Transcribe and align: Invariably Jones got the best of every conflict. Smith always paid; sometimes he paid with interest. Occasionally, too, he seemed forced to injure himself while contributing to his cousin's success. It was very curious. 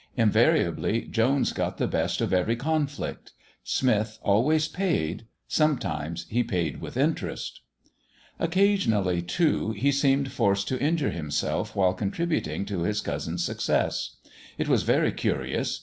Invariably 0.17 1.01
Jones 1.03 1.53
got 1.53 1.77
the 1.77 1.85
best 1.87 2.21
of 2.21 2.33
every 2.33 2.55
conflict. 2.55 3.33
Smith 3.63 4.17
always 4.23 4.67
paid; 4.67 5.27
sometimes 5.47 6.25
he 6.27 6.41
paid 6.43 6.81
with 6.81 6.97
interest. 6.97 7.61
Occasionally, 8.39 9.21
too, 9.21 9.73
he 9.73 9.91
seemed 9.91 10.31
forced 10.31 10.67
to 10.69 10.81
injure 10.81 11.11
himself 11.11 11.75
while 11.75 11.93
contributing 11.93 12.65
to 12.65 12.79
his 12.81 12.99
cousin's 12.99 13.43
success. 13.45 14.15
It 14.57 14.67
was 14.67 14.81
very 14.81 15.11
curious. 15.11 15.79